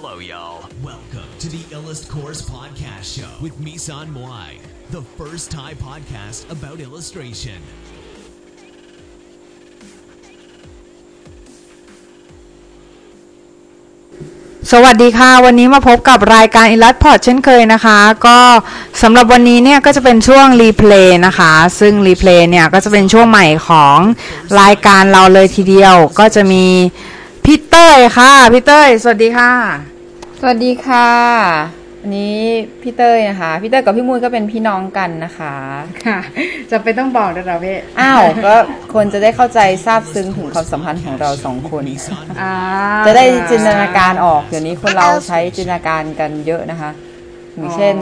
[0.00, 0.62] Hello, y'all.
[0.80, 6.78] Welcome to the Illust Course Podcast Show with Misan Moai, the first Thai podcast about
[6.86, 7.60] illustration.
[14.72, 18.38] สวัสดีค่ะ วันนี้มาพบกับรายการ i l l u s t p o r t เช่นเคยนะคะ ก็
[19.02, 23.98] สำหรับวันนี้เนี่ยก็จะเป็นช่วง replay นะคะ ซึ่ง replay เนี่ยก็จะเป็นช่วงใหม่ของ
[24.60, 26.64] รายการเราเลยทีเดียว ก็จะมี
[27.50, 29.52] พี่เต้ยค่ะพี่เต้ยสวัสดีค่ะ
[30.40, 31.08] สวัสดีค่ะ
[32.00, 32.38] อันนี้
[32.82, 35.54] พี่เต้ยนะคะพี่เต้ยกับพี่มุ้ยก็เป็นพี่น้องกันนะคะ
[36.06, 36.18] ค่ะ
[36.70, 38.54] จะไปต้องบอกด้วยเหรอพี่อ้าวก็
[38.94, 41.82] คนจะได้เข้าใจทราบซึ้งถึงความสัมพันธ์ของเราสองคน
[42.40, 42.54] อ่า
[43.06, 46.90] จะได้จินตนาการออกเดี๋ยวนี้คนเราใช้จินตนาการกันเยอะนะคะ
[47.54, 47.94] อย่างเช่น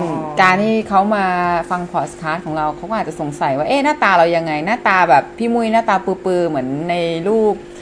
[0.43, 1.27] การที่เขามา
[1.71, 6.95] ฟังพอดคาสต์ของเราเขาก็อาจจะสงสัยว่าเอ๊ะหน้าตาเรายังไง หน้าตาแบบพี่มุ้ยหน้าตาปือๆเหมือนใน
[7.29, 7.76] รูปเอ่อ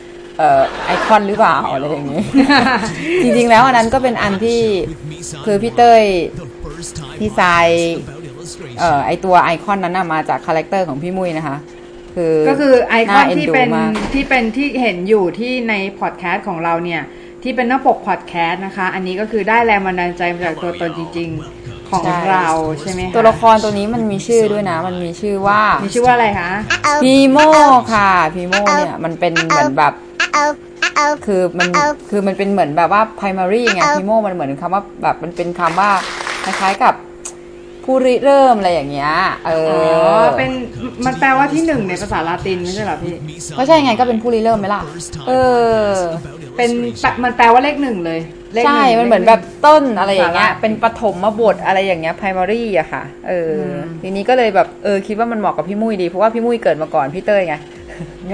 [0.87, 2.23] ไอคอนหรือเปล่าอะไรอย่างนี้
[3.23, 4.61] จริงๆแล้วอันนั้นก็เป็นอันที่
[5.47, 6.03] คือพี่เต้ย
[6.41, 8.79] The first Thai ดีไซน์ about illustration.
[8.79, 11.57] เอ่อไอตัวไอคอนนั้นนะมาจากคาแรคเตอร์ของพี่มุ้ยนะคะ
[12.15, 17.03] คือก็คือไอคอนาที่เป็นดูมากที่เป็นที่เห็นอยู่ที่ในพอดแคสต์ของเราเนี่ย
[17.43, 21.29] ที่เป็นหน้าปกพอดแคสต์นะคะ อันนี้ก็คือได้แรงบันดาลใจมาจากตัวตนจริง
[21.61, 22.49] ๆ ของเรา
[22.81, 26.51] ใช่ไหมคะตัวละครตัวนี้มันมีชื่อด้วยนะ มันมีชื่อว่า มีชื่อว่าอะไรคะ
[27.05, 27.39] พีโม
[27.93, 29.95] ค่ะพีโมเนี่ยมันเป็นเหมือนแบบ
[31.27, 31.69] คือมัน
[32.11, 35.91] คือมันเป็นเหมือนแบบว่า primary ไงพีโมมันเหมือนคำว่าแบบมันเป็นคำว่า
[36.45, 36.95] คล้ายๆกับ
[37.85, 39.13] ผู้ริเริ่มอะไรอย่างเงี้ย
[39.47, 39.77] เออ๋
[40.17, 40.51] ออ เป็น
[41.07, 43.15] มันแปลว่าที่หนึ่งในภาษาลาตินไม่ใช่เหรอพี่
[43.59, 44.83] ก็ใช่ไงก็เป็นผู้ริเริ่มไหมล่ะ
[45.29, 45.33] เอ
[45.83, 45.89] อ
[46.57, 48.21] เป็นแปะมันแปลว่าเลขหนึ่งเลย
[48.55, 57.55] เลขใช่งมันเหมือนแบบต้นอะไรอย่างเงี้ยสาระเป็นปฐมบทอะไรอย่างเงี้ย primary อะค่ะ เอออมทีนี้ก็เลยแบบ เออ คิดว่ามันเหมาะกับพี่มุ้ยดี เพราะว่าพี่มุ้ยเกิดมาก่อนพี่เต้ยไง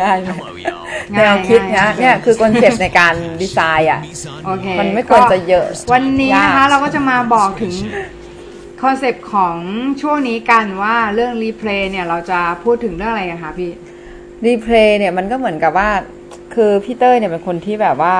[0.00, 0.84] ง่ายไหม Hello, y'all.
[1.16, 7.74] แนวคิดนะเนี่ยคือคอนเซปต์ในการดีไซน์อะ Misan โอเคมันไม่ควรจะเยอะ วันนี้นะคะยากเราก็จะมาบอกถึง
[8.82, 9.56] คอนเซปต์ของ
[10.02, 13.72] ช่วงนี้กันว่าเรื่องรีเพลย์เนี่ยเราจะพูดถึงเรื่องอะไรกันคะพี่
[14.46, 15.90] รีเพลย์เนี่ยมันก็เหมือนกับว่า
[16.54, 18.16] คือพี่เต้ยเนี่ยเป็นคนที่แบบว่า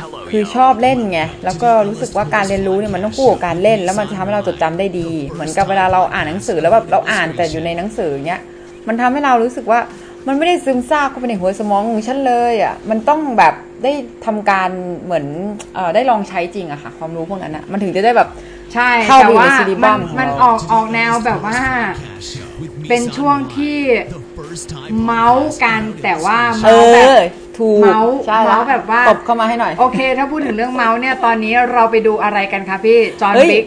[0.00, 0.52] Hello, คือ y'all.
[0.54, 8.40] ชอบเล่นไงแล้วก็รู้สึกว่าการเรียนรู้เนี่ยมันต้องคู่กับการเล่น แล้วมันจะทำให้เราจดจำได้ดี เหมือนกับเวลาเราอ่านหนังสือแล้วแบบเราอ่านแต่อยู่ในหนังสือเนี้ย
[8.88, 9.80] มันทำให้เรารู้สึกว่า
[10.26, 13.54] มันไม่ได้ซึมซาบเข้าไปในหัวสมองของฉันเลยอะมันต้องแบบ
[13.84, 13.92] ได้
[14.26, 14.70] ทำการ
[15.04, 15.26] เหมือน
[15.74, 18.28] เอ่อได้ลองใช้จริงอะค่ะ ความรู้พวกนั้นอะมันถึงจะได้แบบ
[18.74, 23.78] ใช่เข้าแต่ไปอยู่ว่าในซีรีบัมัมนของมันเราออกออกแนวแบบว่า Podcast show with เป็น Misan ช่วง Moai, ที่
[24.16, 27.22] the first Thai เมาส์กันแต่ว่าเอเมาส์แบบอ
[27.58, 33.64] ถูกเมาส์ใช่เมาส์แบบว่าตบเข้ามาให้หน่อย โอเค ถ้าพูดถึงเรื่องเมาส์เนี่ยตอนนี้เราไปดูอะไรกันคะพี่ จอห์นเฮ้ยบิ๊ก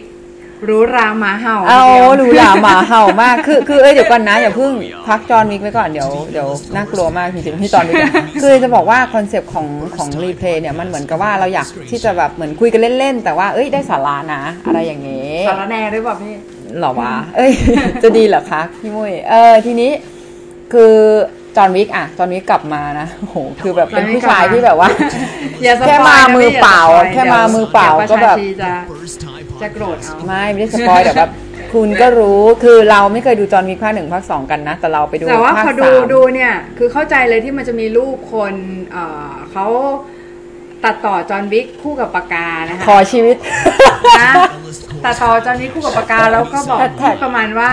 [0.68, 4.72] รู้ราหมาเห่าเอาทีดียวหรูหราหมาเห่ามาก คือคือเอ้ยเดี๋ยวก่อนนะอย่าเพิ่ง
[5.08, 16.34] พักจอห์นวิกไว้ก่อนเดี๋ยวเดี๋ยวน่ากลัวมากจริงๆที่จอห์นวิกอะคือจะบอกว่าคอนเซปต์ของของรีเพลย์เนี่ยมันเหมือนกับว่าเราอยากที่จะแบบเหมือนคุยกันเล่นๆ แต่ว่าเอ้ยได้สาระนะ อะไรอย่างเงี้ยสารแหน่ด้วยเปล่าพี่
[16.80, 17.52] หรอวะเอ้ย
[18.02, 19.90] จะดีเหรอคะพี่มุ้ยเออทีนี้
[20.72, 20.94] คือ
[21.56, 24.88] จอห์นวิกอะจอห์นวิกกลับมานะโอ้โหคือแบบเป็นผู้ชายที่แบบว่า
[25.62, 28.74] อย่าสปอยแค่มานะมือพี่เปล่าอย่สปยแค่มามือเปล่าดี๋ยวก็แบบประชา
[29.22, 31.30] ชี จะ first Thai จะโกรธเอาไม่ไม่ได้สปอยแต่แบบ
[31.74, 38.54] คุณก็รู้คือเราไม่เคยดูจอห์นวิกภาคหนึ่งภาคสองกันนะ แต่เราไปดูแต่ว่าภาคพอสาดูมดูเนี่ยคือเข้าใจเลยที่มันจะมีรูปคน
[38.92, 39.66] เอ่อเขา
[40.84, 43.36] ตัดต่อจอห์นวิกคู่กับปากกานะคะขอชีวิต
[44.20, 44.32] นะ
[45.04, 47.72] ตัดต่อจอห์นวิกคู่กับปากกาแล้วก็บอกแท็กพูดประมาณว่า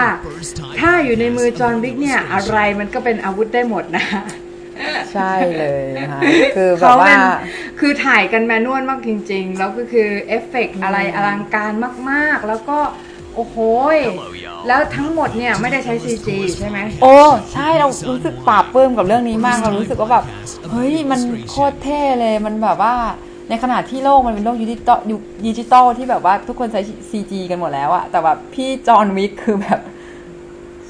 [0.79, 4.05] ถ้าอยู่ในมือจอห์นวิกเนี่ยอะไรมันก็เป็นอาวุธได้หมดนะ
[5.13, 6.21] ใช่เลยนะคะ
[6.55, 7.19] คือแบบเขาว่าเป็น
[7.79, 11.71] คือถ่ายกันแมนนวลมากจริง ๆ แล้วก็คือเอฟเฟกต์อะไรอลังการ
[12.11, 12.79] มากๆ แล้วก็
[13.35, 13.57] โอ้โห
[13.95, 14.61] ย Hello, y'all.
[14.67, 16.27] แล้วทั้งหมดเนี่ยไม่ได้ใช้ CG
[16.59, 17.15] ใช่ไหมโอ้
[17.53, 20.23] ใช่เรารู้สึกปราบปลื้มกับเรื่องนี้มาก เรารู้สึกว่าแบบ
[20.69, 21.19] เฮ้ย มัน
[21.49, 22.95] โคตรเท่เลย มันแบบว่า
[23.49, 29.79] ในขณะที่โลกมันเป็นโลกดิจิตอลยุคดิจิตอลที่แบบว่าทุกคนใช้ CG กันหมดแล้วอะแต่แบบพี่จอห์นวิกคือแบบ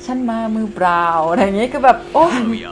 [0.07, 2.23] ฉันมามือเปล่าอะไรอย่างเงี้ยคือแบบโอ้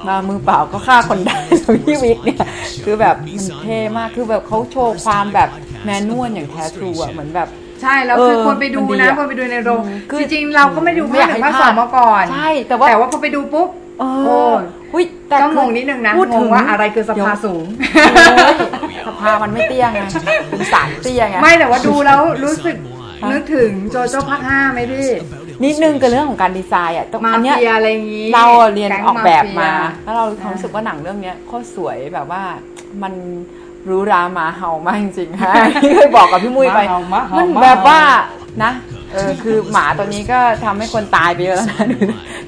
[0.08, 1.38] มามือเปล่าก็ฆ่าคนได้
[1.86, 2.40] พี่วิกเนี่ย
[2.86, 5.50] คือแบบมันเท่มากคือแบบเขาโชว์ความแบบ
[5.86, 7.48] manual อย่างแท้ true อะเหมือนแบบ
[7.82, 13.70] ใช่แล้วคือเออควรไปดูมันดีนะอะควรไปดูในโรงคือจริงๆเราก็ไม่ดูภาอคยากหนึ่งภาคสองมาก่อนไม่อยากให้พลาดใช่แต่ว่าแต่ว่าพอไปดูปุ๊บ
[14.00, 14.54] เอโอ้อ
[14.94, 17.66] หุ้ยแต่ก็งคืองนิดนึงนะพูดงถึงว่าอะไรคือสภาสูง
[18.32, 18.56] โอ้ย
[19.08, 20.00] สภามันไม่เตี้ยไง
[20.50, 22.76] เป็นสารเตี้ยไงไม่แต่ว่าดูแล้วรู้สึก
[23.32, 25.08] นึกถึงโจโจ้ภาคห้าไหมพี่
[25.64, 32.42] นิดนึงกับเรื่องของการดีไซน์อะตรงมาอันเนี้ยเฟียอะไรอย่างงี้เราเรียนก๊งออกแบบมาเฟียแล้วเราความรู้สึกว่าหนังเรื่องเนี้ยโคตรสวยแบบว่า
[33.04, 33.14] มัน
[33.86, 38.00] หรู้รามาเห่ามากจริงๆฮะที่เคยบอกกับพี่มุ้ยไปมาเห่ามาเห่ามันมาเห่าแบบว่า
[38.64, 38.72] นะ
[39.14, 41.98] เออคือหมาตัวนี้ก็ทำให้คนตายไปเยอะแล้วนะดู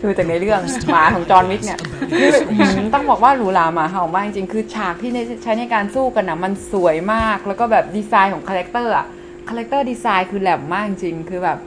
[0.04, 0.62] ดูจากในเรื่อง
[0.92, 1.80] หมาของจอห์นวิกเนี่ย
[2.19, 9.06] คือหืมต้องบอกว่าหรูหราหมาเห่ามากจริงๆคือฉากที่ในใช้ในการสู้กันนะมันสวยมากแล้วก็แบบดีไซน์ของ character อะ
[9.50, 11.58] character design คือแหลมมากจริงคือแบบ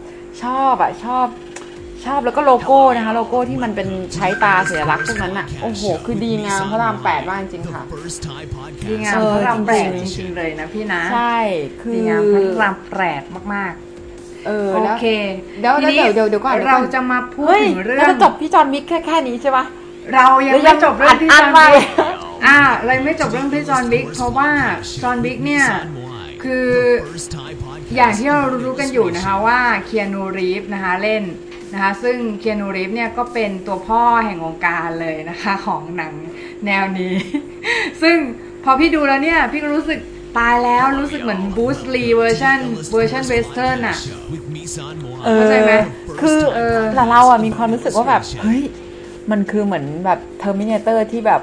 [0.43, 1.27] ชอบอะชอบ
[2.05, 7.83] ชอบแล้วก็โลโก้นะคะ โลโก้ที่มันเป็นใช้ตราสัญลักษณ์พวกนั้นอะโอ้โห คือดีงามพระรามแปดมากจริงค่ะ
[8.89, 11.37] ดีงามเออพระรามแปดจริงๆจริงๆเลยนะพี่นะใช่
[11.83, 13.23] คือดีงามพระรามแปด
[13.55, 13.73] มาก
[14.47, 15.07] เออๆโอแล้วเค
[15.61, 19.65] เดี๋ยวทีนี้เดี๋ยวเดี๋ยวก่อนเดี๋ยวก่เราอนจะมาพูดเฮ้ยถึงเรื่อแล้วงจะจบพี่จอห์นวิกแค่แค่นี้ใช่ปะ
[20.15, 21.67] เรายังแล้วยัไม่งจบเรื่องพี่อัจดอห์นอั้นวิกไว้
[22.47, 24.51] อ่าเรายังไม่จบเรื่องพี่จอห์นวิกเพราะว่า
[25.03, 25.65] จอห์นวิกเนี่ย
[26.43, 26.69] คือ
[27.97, 31.25] อย่างที่เรารู้ๆกันอยู่นะคะว่าเคียนูรีฟนะคะเล่น
[31.73, 36.13] นะคะซึ่งเคียนูรีฟเนี่ยก็เป็นตัวพ่อแห่งวงการเลยนะคะของหนัง
[36.67, 37.15] แนวนี้
[38.03, 38.17] ซึ่ง
[38.65, 40.01] พอพี่ดูแล้วเนี่ย พี่ก็รู้สึก
[40.39, 42.59] ตายแล้วรู้สึกเหมือนบูสลีเวอร์ชัน
[42.93, 43.99] เวอร์ชันเวสเทิร์นอะ
[45.25, 45.73] เออเข้าใจไหม
[46.21, 48.63] คือเออแต่เราอะมีความรู้สึกว่าแบบ เฮ้ย
[49.31, 51.41] มันคือเหมือนแบบเทอร์มินเตอร์ที่แบบ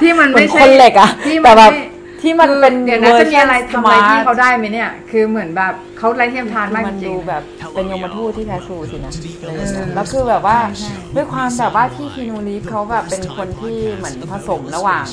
[0.00, 1.78] ที่มันเหมืไม่อนใช่คนเหล็กอะที่มัแต่นแบบไม่
[2.22, 7.42] ที่มันเป็นคือเดี๋ยวนะจะมีอะไรทำอะไรที่เขา smart ได้ไหมเนี่ย คือเหมือนแบบเขาไร้เทียมทานมากมันจริดูงแบบ
[7.74, 15.04] เป็นยมทูตที่แท้ทรูสินะอะไรอย่างเงี้ยเออแล้วคือแบบว่าใช่ใช่ด้วยความแบบว่าที่คีนูรีฟเขาแบบเป็นคนที่เหมือนผสมระหว่าง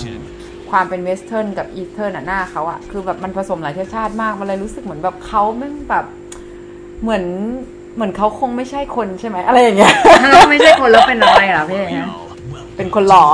[0.72, 6.06] ความเป็น Western กับ Eastern อะหน้าเขาอะคือแบบมันผสมหลายเชื้อชาติมาก มันเลยรู้สึกเหมือนแบบเขาแม่งแบบ
[7.02, 7.24] เหมือน
[7.96, 9.94] เหมือนเขาคงไม่ใช่คนใช่ไหมอะไรอย่างเงี้ย
[10.30, 12.08] แล้วไม่ใช่คนแล้วเป็นอะไรเหรอพี่ฮะ
[12.80, 13.26] เป็นคนหล่อ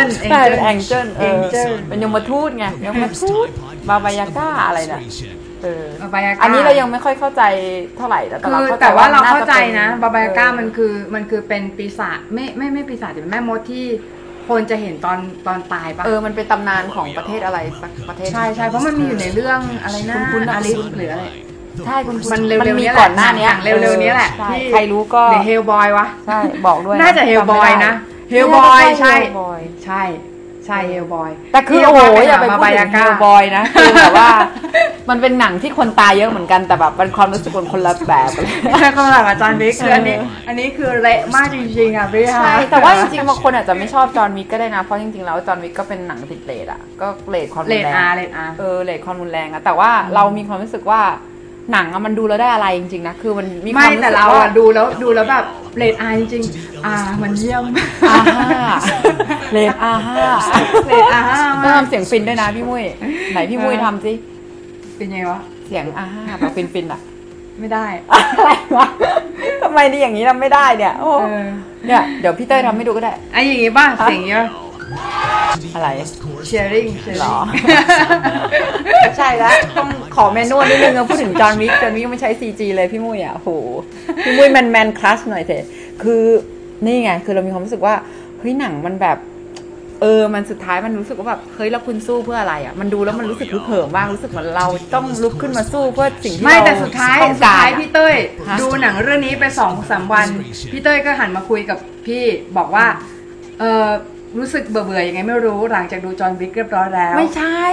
[0.00, 3.48] Angel ใช่เป็น angel เออ Angel เป็นยมทูตไงยมทูต
[3.88, 5.00] บาบายาก้าอะไรน่ะ
[5.62, 7.42] เออบาบายาก้าอันนี้เรายังไม่ค่อยเข้าใจ
[7.96, 13.84] เท่าไหร่แต่คือเราเข้าใจแต่ว่าเราเข้าใจป็นะบาบายาก้าเออมันคือมันคือเป็นปีศาจไม่ไม่ไม่ปีศาจแต่เป็นแม่มดที่
[14.48, 21.24] คนจะเห็นตอนตอนตายปะเออ มันเป็นตำนานของประเทศอะไรสักประเทศ ใช่ใช่เพราะมันมีอยู่ในเรื่องอะไรนะคุ้นๆนะอาริสหรืออะไร
[21.86, 27.92] ใช่คุณคุณมันเร็วๆมีเนี้ยแหละก่อนหน้าเนี้ยหนังเร็วๆเนี้ยแหละใช่ที่ใครรู้ก็หรือเฮลบอยวะ ใช่ บอกด้วย น่าจะเฮลบอยนะ
[28.30, 30.02] เฮลบอยใช่ Hellboy ใช่
[30.66, 34.28] ใช่เฮลบอยแต่คือโอ้โหอย่าไปพูดถึงเฮลบอยอยนะคือแบบว่า
[35.10, 38.48] มันเป็นหนังที่คนตายเยอะเหมือนกันแต่แบบมันความรู้สึกคนคนละแบบเลย
[38.96, 40.16] ก็แบบอาจารย์บิ๊กคืออันนี้
[40.48, 51.00] อันนี้คือเละมากจริงๆอะพี่ฮะใช่แต่ว่าจริงๆบางคนอาจจะไม่ชอบจอห์นวิกก็ได้นะ เพราะจริงๆแล้วจอห์นวิกก็เป็นหนังติดเลทอะก็เลทความเลรุนดแรงอาร์เลดอาร์เออเลทความรุนแรงอะแต่ว่าเรามีความรู้สึกว่า
[51.72, 55.44] หนังอะมันดูแล้วได้อะไรจริงๆนะคือมันมีควาไม่มรู้แต่สึกเราว่าอะดูแล้วดูแล้วแบบ
[55.76, 57.64] เลดอาร์จริงๆอ่ามันเยี่ยม
[58.10, 58.48] อาห้า
[59.52, 60.28] เลทอาห้า
[60.86, 61.26] เลดอาร์
[61.62, 62.84] ต้องทำเสียงฟินด้วยนะพี่มุ้ย
[63.32, 64.12] ไหนพี่มุ้ยทำสิ
[64.96, 67.00] เป็นไงวะเสียงอาห้าแบบฟินฟินๆอะ
[67.60, 68.86] ไม่ได้อะไรวะ
[69.62, 71.48] ทำไมนี่อย่างนี้ทำไม่ได้เนี่ยโอ้เออ
[71.86, 74.48] เนี่ยเดี๋ยวพี่เต้ยทำให้ดูก็ได้ ไอ้อย่างงี้ป่ะเสียงอย่างงี้ป่ะ
[75.74, 75.88] อะไร
[76.46, 76.86] cheering
[77.20, 77.36] หรอ
[79.16, 83.48] ใช่แล้วต้องขอเมนูนิดนึงอะพูดถึง John Wick John Wick ไม่ใช้ CG เลยพี่มุ้ยอะโห
[84.24, 85.64] พี่มุ้ยแมนแมนคลัชหน่อยเถอะ
[86.02, 86.24] คือ
[86.86, 87.94] นี่ไง คือเรามีความรู้สึกว่า
[88.38, 89.18] เฮ้ยหนังมันแบบ
[90.02, 98.16] เออ มันสุดท้ายมันรู้สึกว่าแบบเฮ้ยแล้วคุณสู้เพื่ออะไรอะ มันดูแล้วมันรู้สึกฮึกเหิมมากรู้สึกเหมือนเราต้องลุกขึ้นมาสู้เพื่อสิ่งที่ไม่เราแต่สุดท้ายต้องสุดการท้ายอะพี่เต้ย
[98.48, 100.28] ฮะดูหนังเรื่องนี้ไปสองสามวัน
[100.72, 102.22] พี่เต้ยก็หันมาคุยกับพี่
[102.56, 102.86] บอกว่า
[103.58, 103.86] เออ
[104.38, 107.64] รู้สึกเบื่อเบื่อๆยังไงไม่รู้หลังจากดูจอห์นวิกเรียบร้อยแล้ว ไม่ใช่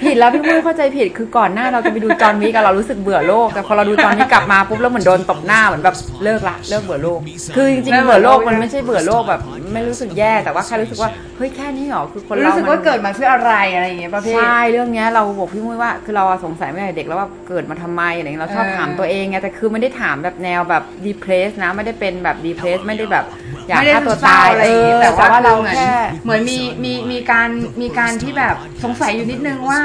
[0.00, 7.18] ผิดแล้วพี่มุ้ยเข้าใจผิดคือก่อนหน้าเราจะไปดูจอห์นวิกอะเรารู้สึกเบื่อโลก แต่พอเราดูจอห์นวิกกลับมาปุ๊บแล้วเหมือนโดนตบหน้าเหมือนแบบเลิกละเลิกเบื่อโลก
[7.56, 9.40] คือจริงๆเบื่อโลกมันไม่ใช่เบื่อโลกแบบ
[9.74, 23.24] ไม่รู้สึกแย่แต่ว่าแค่รู้สึกว่าเฮ้ยแค่นี้เหรอคือคนเรารู้สึกว่ามันเกิดมาเพื่ออะไรอะไรอย่างเงี้ยประเภทใช่เรื่องเนี้ยเราบอกพี่มุ้ยว่าคือเราอะสงสัยไม่แต่เด็กแล้วว่าเกิดมาทำไมอะไรเงี้ยเราชอบเออถามตัวเองไงแต่คือไม่ได้ถามแบบแนวแบบ depressed นะไม่ได้เป็นแบบ depressed ไม่ได้แบบ
[23.68, 25.92] อยากไม่ได้ฆ่าตัวเศร้ตายอะไรอย่างงี้เออแต่ว่าเราเหมือนแค่
[26.24, 27.48] เหมือนมีมีมีการ
[27.82, 29.80] มีการที่แบบสงสัยอยู่นิดนึงว่า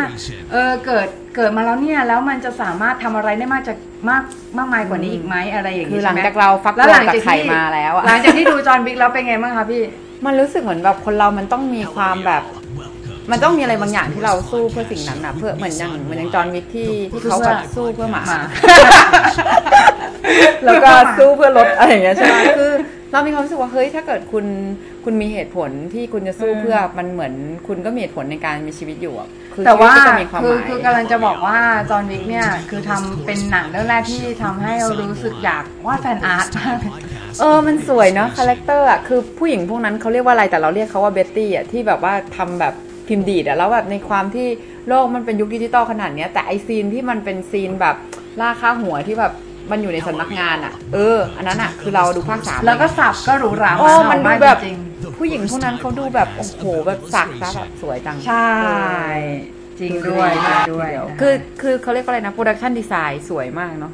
[0.52, 3.78] เออเกิดเกิดมาแล้วเนี่ยแล้วมันจะสามารถทำอะไรได้มากจาก
[4.10, 4.24] มาก
[4.58, 9.84] มากมายกว่านี้อีกไหมอะไรอย่างคืองี้หลังใช่ไมจากเราฟักแล้วตัวหลังจากจากไข่ที่มาแล้วอะหลังจากที่ดูจอห์นวิกแล้วเป็นไงบ้างคะพี่
[10.26, 12.44] มันรู้สึกเหมือนแบบคนเรามันต้องมีความแบบ
[13.32, 18.40] มันต้องมีอะไรบางอย่างที่เราสู้เพื่อสิ่งนั้นนะเพื่อเหมือนอย่างเหมือนอย่างจอห์นวิกที่ที่เขาแบบสู้เพื่อหมาหมา
[20.66, 22.72] แล้วก็สู้เพื่อรถอะไรอย่างเงี้ยใช่ไหมคือ
[23.12, 24.46] เรามีความรู้สึกว่าเฮ้ยถ้าเกิดคุณ
[25.04, 27.34] คุณมีเหตุผลที่คุณจะสู้เพื่อมันเหมือน
[27.68, 31.58] คุณก็มีเหตุผลในการมีชีวิตอยู่อะคือแต่ว่าชีตก็จะมีความคืหอมายคือกำลังจะบอกว่า
[31.90, 36.78] จอห์นวิกเนี่ยคือทำเป็นหนังเรื่องแรกที่ทำให้เรารู้สึกอยากวาดแฟนอาร์ตมาก
[37.40, 42.74] เออมันสวยเนาะ character อะคือผู้หญิงพวกนั้นเขาเรียกว่าอะไรแต่เราเรียกเขาว่าเบตตี้อะที่แบบว่าทำแบบ
[43.08, 44.48] พิมพ์ดีดอะแล้วแบบในความที่
[44.88, 47.96] โลกมันเป็นยุคดิจิตอลขนาดเนี้ย แต่ไอ scene ที่มันเป็น scene แบบ
[48.42, 49.34] ล่าค่าหัวที่แบบ
[49.72, 54.80] มันอยู่ในสำนักงานอะเออ อันนั้นอะคือเราดูภาคสามแล้วก็สับก็หรูหราโอ้มันดูแบบจริง
[55.18, 58.52] ผู้หญิงพวกนั้นเขาดูแบบโอ้โหแบบสักซะแบบสวยจังๆใช่
[59.80, 63.94] จริงด้วยจริงด้วย คือคือเขาเรียกว่าอะไรนะ production design สวยมากเนาะ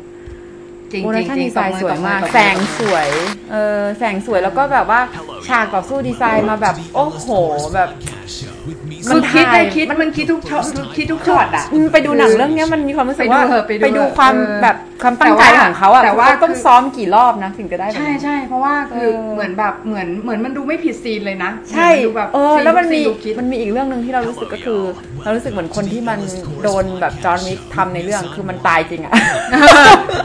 [0.91, 3.07] จริงโปรๆดักชั่นจริงๆดีไซน์ตบมือสวยมากตบมือแสงสวย
[3.51, 5.01] เออแสงสวยแล้วก็แบบว่า
[5.47, 7.27] ฉากต่อสู้ดีไซน์มาแบบ โอ้โห
[7.75, 7.89] แบบ
[9.09, 10.63] คือคิดถ่ายได้คิดมันคิดทุกช็อต
[10.97, 24.81] คิดทุกช็อตอะอืมไปดูหนังเรื่องเนี้ยมันมีความรู้สึกว่าไปดูเถอะไปดูไปดูความเออแบบความตั้งแต่ใจว่าของเขาอะแต่ว่าเขต้องคือซ้อมกี่รอบนะถึงจะได้แบบใช่นี้ใช่เพราะว่าคือเออเหมือนแบบเหมือนเหมือนมันดูไม่ผิดซีนเลยนะ ใช่เหมือนดูแบบเออแล้วมันมีซีดูคิดมันมีอีกเรื่องหนึ่งที่เรารู้สึกก็คือ
[25.23, 26.19] เรารู้สึกเหมือนคนที่มัน
[26.63, 29.11] โดนแบบจอห์นวิกทำในเรื่องคือมันตายจริงอะ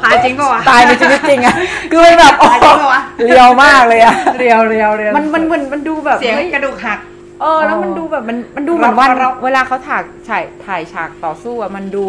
[0.04, 1.54] ตายจริงปะวะตายในชีวิตจริงอะ
[1.90, 6.98] คือมันแบบโอ้ตายจริงปะวะเรียวมากเลยอะเรียวเรียวเรียวมันมันมันมันดูแบบเสียงฮ้กระดูกหัก
[7.40, 12.06] เออ แล้วมันดูแบบมันมันดูเหมือนเราว่าเราเวลาเขาถ่ายถ่ายถ่ายฉากต่อสู้อะมันดู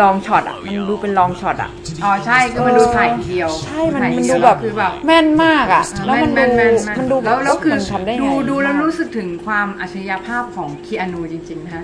[0.00, 1.70] ลองช็อตอะมันดูเป็นลองช็อตอะ
[2.04, 6.66] อ๋อใช่คือมันดูถ่ายทีเดียวใช่มันถ่ายมันทีดูเยวแบบคือแบบแม่นมากอะแล้วมันแม่ดูแม่
[6.96, 11.82] แมันดูแล้วแล้วคือมันทำได้ไงดูดูแล้วมากรู้สึกถึงความอัจฉริยภาพของคีอานูจริงๆนะคะ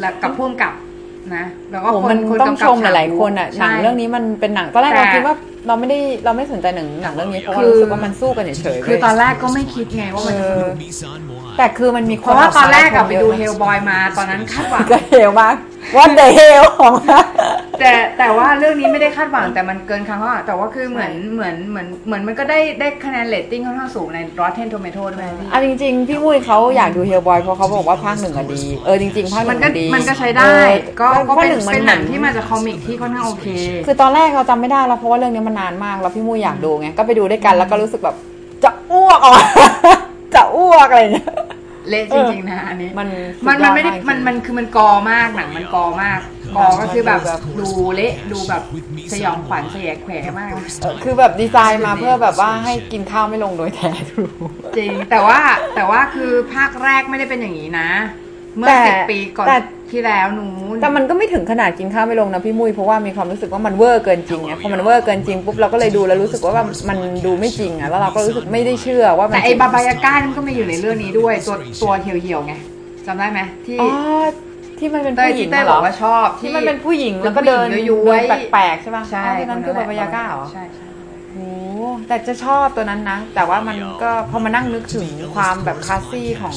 [0.00, 0.72] แล้วกับพ่วงกับ
[1.34, 5.34] นะแล้วก็โอ้คนมันคนต้องกำกับชมหลายๆคนอะใช่หนังเรื่องนี้มันเป็นหนังตอนแรกแต่เราคิดว่า
[5.66, 10.72] เราไม่ได้เราไม่สนใจหนังหนังเรื่องนี้เพราะว่าคือรู้สึกว่ามันสู้กันเฉยๆคือตอนเว้ยแรกก็ไม่คิดไงว่ามันจะสนุก
[11.58, 15.56] แต่คือมันมีคเพราะว่าตอนแรกอะไปดูเฮลลบอยมา ตอนนั้นคาดหวังก็เฮลมาก
[15.96, 16.94] ว่าเดเฮลของ
[17.80, 33.46] แต่แต่ว่าเรื่องนี้ไม่ได้คาดหวังแต่มันเกินคาดหวังแต่ว่าคือเหมือนเหมือนเหมือนเหมือนมันก็ได้ได้คะแนนเรตติ้งค่อนข้างสูงใน Rotten Tomato ด้วยพี่อะจริง ๆ พี่มุ้ยเขาอยากดูเฮลบอยเพราะเขาบอกว่าภาคหนึ่งอะดี เออจริง ๆ ภาคหมันึ่นงก็อะดี มันก็ใช้ได้เออก็ก็ภาคเป็นหนึ่งมันเป็นหนังที่เหมืมาอนจากคอมิกที่ค่อนข้างโอเค
[33.86, 38.16] คือตอนแรกเราจำไม่ได้แล้วเพราะว่าเรื่องนี้มันนานมากแล้วพี่มุ้ยอยากดูไงก็ไปดูด้วยกันแล้วก็รู้สึกแบบ
[38.64, 39.44] จะอ้วกออกมา
[40.34, 41.28] จะอ้วกอะไรอย่างเงี้ย
[41.88, 43.08] เละจริงๆนะอันนี้มัน
[43.46, 46.20] มันมันไม่ได้สุยอากมันมันคือมันกอมากหนังมันกอมาก
[46.56, 47.20] กอก็คือแบบ
[47.60, 48.62] ดูเละดูแบบ
[49.12, 50.50] สยองขวัญเสียแขวมาก
[50.82, 54.26] เออคือแบบดีไซน์มาเพื่อแบบว่าให้กินข้าวไม่ลงโดยแท้ทรู
[54.76, 55.40] จริงแต่ว่า
[55.74, 57.90] แต่ว่าคือภาคแรกไม่ได้เป็นอย่างนี้นะ
[58.58, 59.56] เมื่อแต่สิบปีก่อนแต่
[59.94, 60.46] ที่แล้วหนู
[60.80, 72.54] แต่มันก็ไม่ถึงขนาดกินข้าวไม่ลงนะพี่มุ้ยเพราะว่ามีความรู้สึกว่ามันเวอร์เกินจริงไงพอมันเวอร์เกินจริงปุ๊บเราก็เลยดูแล้วรู้สึกว่าแบบมันดูไม่จริงอะแล้วเราก็รู้สึกไม่ได้เชื่อว่ามันแต่ไอ้ Baba Yaga นี่มันก็มาอยู่ในเรื่องนี้ด้วย ตัวตัวเหี่ยวๆไง
[73.06, 73.88] จำได้ไหมที่อ๋อ
[74.78, 80.86] ที่มันเป็นเต้ยผู้หญิที่งเต้ยเหบรออกว่าชอบที่มันเป็นผู้หญิงเป็นแล้วก็เดินผู้หญิงย้วยๆเดินแปลกๆใช่ป่ะใช่อ๋อนั่นคือ Baba Yaga เหรอใช่ใช่
[81.34, 81.48] โอ้
[82.08, 86.54] แต่จะชอบตัวนั้นนะ แต่ว่ามันก็พอมานั่งนึกถึงความแบบคลาสซี่ของ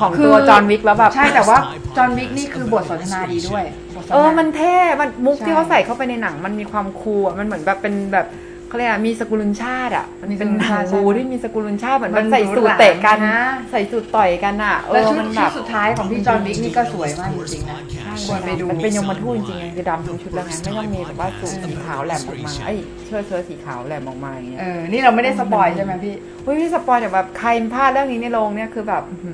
[0.00, 1.58] ของตัวจอห์นวิกแล้วแบบ ใช่แต่ว่า
[1.96, 3.64] จอห์นวิกนี่คือบทสนทนาดีด้วย
[3.96, 8.26] บทสนทนาเออมันเท่ มันมุกใช่ที่เขาใส่เข้าไปในหนัง มันมีความคูลอะมันเหมือนแบบเป็นแบบ
[8.70, 17.78] เขาเรียกอะไรมีสกุลุนชาติอะมันเป็นหนังบูที่มีสกุลุนชาติเหมือนมันใส่สูทเตะกันนะใส่สูทต่อยกันอะเอแล้วอชุดมันแบชุดบสุดท้ายของพี่จอห์นวิกนี่ก็สวยมากจริงๆนะ
[18.26, 29.32] ควรไปดูมันเป็นยมทูตจริงๆไงคือดำทั้งชุดแล้วไงไม่ต้องมีแบบว่าสูทสีขาวแหลมออกมาไอ้ยเชิ้ตเชิ้ตสีขาวแหลมออกมาอย่างเงี้ยเออนี่เราไม่ได้ spoil ใช่ไหมพี่เฮ้ยพี่ spoil แต่แบบใครพลาดเรื่องนี้ในโรงเนี่ยคือแบบอื้อหื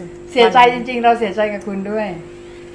[0.00, 2.06] อเสียใจจริง ๆ เราเสียใจกับคุณด้วย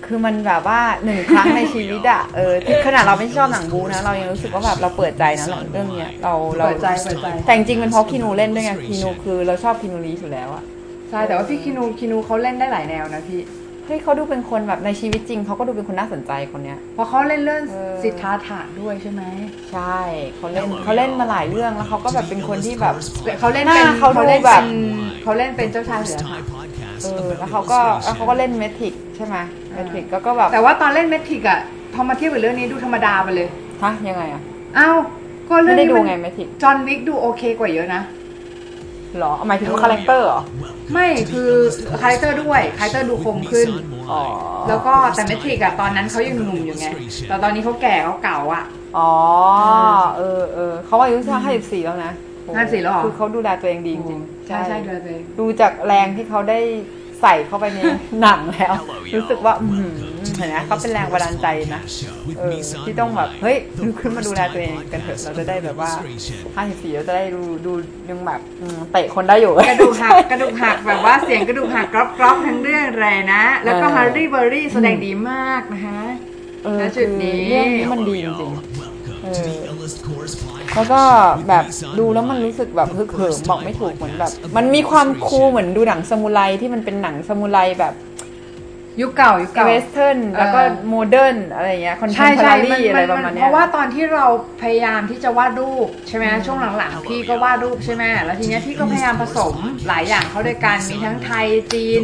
[0.07, 10.63] คือมันแบบว่าหนึ่งครั้งในชีวิตอะเออที่ขนาดเราไม่ชอบหนังบู๊นะเรายังรู้สึกว่าแบบเราเปิดใจนะเรื่องเนี้ยเราเราเปิดใจเปิดใจแต่จริงๆเป็นเพราะคีนูเล่นด้วยไงคีนูคือเราชอบ Keanu Reeves อยู่แล้วอะ
[11.09, 13.41] ใช่แต่ว่าพี่ Keanu Keanu เขาเล่นได้หลายแนวนะพี่
[13.85, 19.23] เฮ้ยเขาดูเป็นคนแบบในชีวิตจริงเขาก็ดูเป็นคนน่าสนใจคนเนี้ยเพราะเขาเล่นเรื่องเออสิทธาถะด้วยใช่ไหม
[19.71, 19.99] ใช่
[20.35, 22.95] เขาเล่นเขาเล่นมาหลายเรื่องแล้วเขาก็แบบเป็นคนที่แบบ
[23.39, 24.67] เขาเล่นหน้าเป็นเขาดูเล่นแบเป็บน
[25.23, 26.39] เขาเล่นเป็นเจ้าชายเสือค่ะ
[27.01, 29.35] เออแล้วเขาก็แล้วเขาก็เล่น Matrix ใช่ไหม
[29.73, 31.59] Matrix ก็ก็แบบแต่ว่าตอนเล่น Matrix อะ
[31.93, 33.47] พอมาเทียบกับเรื่องนี้ดูธรรมดาไปเลย
[33.81, 34.41] ฮะยังไงอะ
[34.77, 34.97] อ้าว
[35.49, 38.01] ก็เรื่ไม่ได้ไง Matrix John Wick ดูโอเคกว่าเยอะนะ
[39.17, 40.41] หรอหมายถึง character เหรอ
[40.93, 41.49] ไม่คือ
[42.01, 43.69] character ด้วย character ดูคมขึ้น
[44.11, 44.21] อ๋อ
[44.67, 46.87] แล้วก็แต่ Matrix อะตอนนั้นเขายังหนุ่มๆอยู่ไง
[47.27, 48.63] แต่ตอนนี้เขาแก่เขาเก่าอะ
[48.93, 49.01] อ๋อ
[50.15, 50.23] เออ
[50.53, 52.11] เออเขาอายุสักห้าสิบสี่แล้วนะ
[52.55, 56.59] 54แล้วเหรอคือเขาดูแลตัวเองดีจริงๆใช่ใช่ดูแลตัวเองดูจากแรงที่เขาได้
[57.21, 57.79] ใส่เข้าไปใน
[58.21, 58.73] หนังแล้ว
[59.15, 59.93] รู้สึกว่าอืม
[60.37, 61.81] เห็นไหมเขาเป็นแรงบันดาลใจนะ
[62.37, 65.89] เออที่ต้องแบบเฮ้ยลุกขึ้นมาดูแลตัวเองกันเถอะเราจะได้แบบว่า
[66.55, 67.73] ห้าสิบสี่เราจะได้ดูดู
[68.09, 76.01] ยังแบบอืมเตะคนได้อยู่กระดูกหักกระดูกหักแบบว่าเสียงกระดูกหักกรอบกรอบทั้งเรื่องเลยนะ แล้วก็เออฮาร์รี่เบอร์รี่แสดงดีมากนะคะ
[76.63, 79.51] เออณจุดนี้คือเรื่องนี้มันดีจริงๆเออ
[80.77, 81.01] แล้วก็
[81.47, 81.65] แบบ
[81.99, 87.93] ดูแล้วมันรู้สึกแบบฮึกเหิมบอกไม่ถูกเหมือนแบบ มันมีความ cool เหมือนดูหนังซามูไรที่มันเป็นหนังซามูไรแบบ
[89.01, 94.25] ยุคเก่ายุคเก่า western แล้วก็ modern อะไรอย่างเงี้ยคอนเทใช่มันอะไรมันประมาณเนี้ยราะว่าตอนที่เรา
[94.61, 99.55] พยายามที่จะวาดรูปใช่ไหมช่วงหลังๆ พี่ก็วาดรูปใช่ไหมแล้วทีเนี้ยพี่ก็พยายามผสม
[99.87, 102.03] หลายอย่างเข้าด้วยกันมีทั้งไทยจีน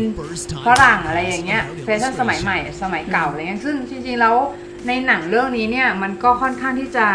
[0.66, 4.36] ฝรั่งอะไรอย่างเงี้ยแฟชั่นสมัยใหม่สมัยเก่าอะไรเงี้ยซึ่งจริงๆแล้ว
[4.88, 7.08] ในหนังเรื่องนี้เนี่ยมันก็ค่อนข้างที่จะ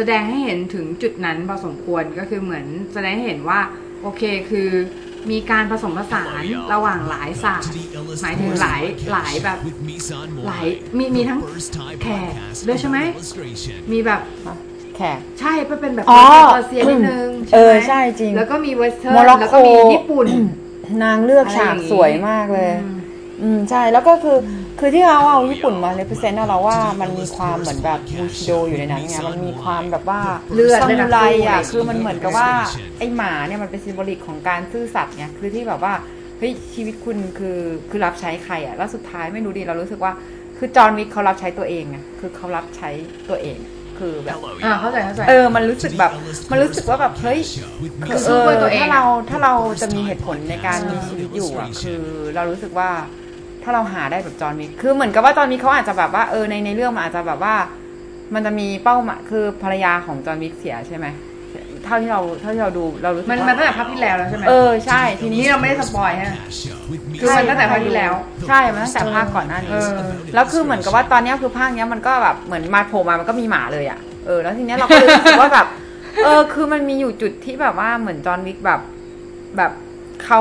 [0.00, 3.60] แสดงให้เห็นถึงจุดนั้นพอสมควรก็คือเหมือนแสดงให้เห็นว่า
[4.02, 4.68] โอเคคือ
[5.30, 7.72] มีการผสมผสานระหว่างหลายศาสตร์
[8.22, 9.58] หมายถึงหลายหลายแบบ
[10.46, 10.66] หลาย
[10.98, 11.38] มีมีทั้ง
[12.02, 12.32] แขก
[12.66, 12.98] ด้วยใช่ไหม
[13.92, 20.26] มีแบบแแขกใช่มันเป็นแบบอ๋อเปอร์เซียนิดนึงเออไหมใช่จริง แล้วก็มีเวสเทิร์โมนร็อกแล้วโกก็มีญี่ปุ่น
[21.04, 22.98] นางเลือกฉากอะไรอย่างงี้สวยมากเลยอืม
[23.42, 24.36] อืมใช่แล้วก็คือ
[24.80, 30.20] คือที่เขาเอาญี่ปุ่นมาเลเ e เซนต์เราว่ามันมีความเหมือนแบบบูชิโดอยู่ในนั้นไงมันมีความแบบว่า
[30.54, 32.48] เลือดซาด้วยมูนะไรสู้อะอะไรคือมันเหมือนกับว่า
[32.98, 35.94] ไอหมาเนี่ยมันเป็นซิมโบลิกของการซื่อสัตย์ไงคือที่แบบว่า
[36.38, 37.58] เฮ้ยชีวิตคุณคือ
[37.90, 40.12] คือรับใช้ใครอะแล้วสุดท้ายไม่รู้ดีเรารู้สึกว่า
[40.58, 42.90] คือจอห์นวิกเขารับใช้ตัวเองไงคือเขารับใช้
[43.30, 43.58] ตัวเอง
[43.98, 46.12] คือแบบอ่าเข้าใจเข้าใจเออมันรู้สึกแบบ
[46.50, 47.40] มันรู้สึกว่าแบบเฮ้ย
[48.08, 52.02] คือสู้เพื่อตัวเองถ้าเราถ้าเราจะมีเหตุผลในการมีชีวิตอยู่อะคือ
[52.34, 52.90] เรารู้สึกว่า
[53.68, 57.54] ถ้าเราหาได้แบบจอห์นวิกคือเหมือนกับว่าจอห์นวิกเขาอาจจะแบบว่าเออในในเรื่องมันอาจจะแบบว่า
[58.34, 61.06] มันจะมีเป้าหมายคือภรรยาของจอห์นวิกเสียใช่ไหม
[61.84, 66.32] เท่าที่เราเท่าที่เราดูเรารู้สึกมันว่ามันตั้งแต่ภาคที่แล้วแล้วใช่ไหมเออใช่ ทีนี้นี่เราไม่ได้สปอยฮะ
[67.20, 68.12] คือใช่มันตั้งแต่ภาคที่แล้ว
[68.48, 69.90] ใช่มันตั้งแต่ภาคก่อนหน้านี้เออ
[70.34, 75.66] แล้วคือเหมือนกับว่าตอนเนี้ยคือภาคเนี้ยมันก็แบบเหมือนมาโผล่มามันก็มีหมาเลยอะเออแล้วทีเนี้ยเราก็เลยรู้สึกว่าแบบ
[76.24, 78.80] เออคือมันมีอยู่จุดที่แบบว่าเหมือนจอห์นวิกแบบ
[79.56, 79.72] แบบ
[80.24, 80.40] เขา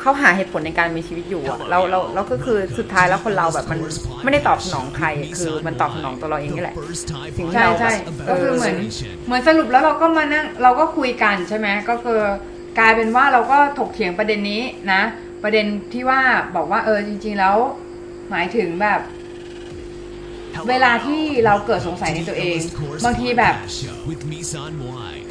[0.00, 3.78] เขาหาเหตุผลในการมีชีวิตอยู่อะเราเราเราก็คือสุดท้ายแล้วคนเราแบบมัน
[4.24, 5.06] ไม่ได้ตอบสนองใคร
[5.36, 6.74] คือมันตอบสนองตัวเราเองนี่แหละ
[7.36, 8.76] สิ่งที่ใช่เราใช่แบบก็คือเหมือน
[9.26, 12.20] เหมือนสรุปแล้วเราก็มานั่งเราก็คุยกันใช่ไหมก็คือ
[12.78, 15.02] กลายเป็นว่าเราก็ถกเถียงประเด็นนี้นะ
[15.42, 16.20] ประเด็นที่ว่า
[16.56, 17.56] บอกว่าเออจริง ๆ แล้ว
[18.30, 19.00] หมายถึงแบบ
[20.68, 22.58] เวลาที่เราเกิดสงสัยในตัวเอง
[23.04, 23.54] บางทีแบบ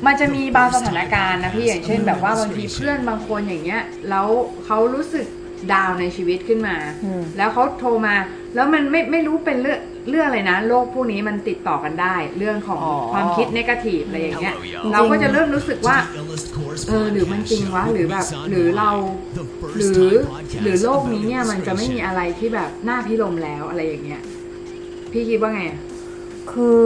[0.05, 4.27] มันจะมีบางสถานการณ์นะพี่อย่างเช่น แบบว่าบางทีเพื่อนบางคนอย่างเงี้ยแล้ว
[4.65, 5.25] เขารู้สึก
[5.73, 8.15] ดาวน์ในชีวิตขึ้นมาอืมแล้วเขาโทรมา
[8.55, 15.97] แล้วมันไม่ไม่รู้เป็นเรื่องเรื่องอะไรนะโรคพวกนี้มันติดต่อกันได้ เรื่องของอ๋อความคิดนกาทีฟอะไรอย่างเงี้ยจริงเราก็จะเริ่มรู้สึกว่า
[16.87, 18.89] เออหรือมันจริงวะหรือแบบหรือเรา
[19.77, 20.11] หรือ
[20.63, 24.21] หรือโลกนี้เนี่ยมันจะไม่มีอะไรที่แบบน่าพิรมแล้วอะไรอย่างเงี้ย
[25.11, 25.79] พี่คิดว่าไงอะ
[26.51, 26.85] คือ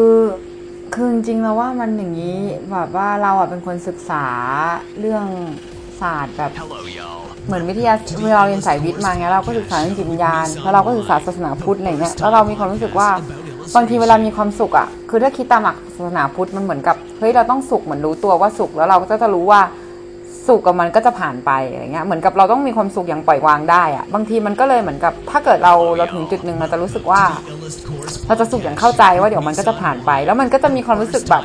[0.94, 2.38] คือจริงๆแล้วว่ามันอย่างนี้
[2.72, 4.26] แบบว่าเราอะเป็นคนศึกษา
[5.00, 5.26] เรื่อง
[6.02, 6.52] ศาสตร์แบบ
[7.48, 7.94] เหมือนวิทยา
[8.26, 13.10] เวลาเราเรียนสายวิทย์มาไงเราก็ศึกษาเรื่องจิตวิญญาณแล้วเราก็ศึกษาศาสนาพุทธอะไรเงี้ยแล้วเรามีความรู้สึกว่า
[13.76, 19.62] บางทีเวลามีความสุขอะคือถ้าคิดตามหลักศาสนาพุทธมันเหมือนกับเฮ้ยเราต้องสุขเหมือนรู้ตัวว่าสุขแล้วเราก็จะรู้ว่า
[20.48, 27.22] สุขกับมันก็จะผ่านไปอะไรเงี้ยเหมือนกับเราต้องมีความสุขอย่างปล่อยวางได้อะบางทีมันก็เลยเหมือนกับถ้าเกิดเราเราถึงจุดหนึ่งเราจะรู้สึกว่า
[28.28, 31.44] เราจะสุขอย่างเข้าใจว่าเดี๋ยวมันก็จะผ่านไป แล้วมันก็จะมีความรู้สึกแบบ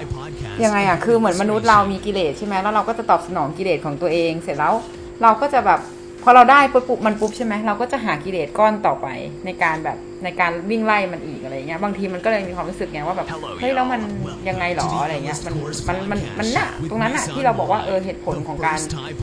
[0.64, 4.74] ยังไงอะคือเหมือนมนุษย์เรามีกิเลสใช่ไหมแล้วเราก็จะตอบสนองกิเลสของตัวเอง เสร็จแล้ว
[5.22, 5.80] เราก็จะแบบ
[6.22, 9.06] พอเราได้ปุบปุ๊บมันปุ๊บใช่ไหมเราก็จะหากิเลสก้อนต่อไป
[9.44, 13.26] ในการแบบในการวิ่งไล่มันอีกอะไรเงี้ยบางทีมันก็เลยมีความรู้สึกไงว่าแบบ
[13.60, 14.00] เฮ้ยแล้วมัน
[14.48, 15.54] ยังไงหรออะไรเงี้ยมัน
[15.88, 18.78] มันมันมันน่ะตรงนั้นน่ะที่เราบอกว่าเออเหตุผลของการ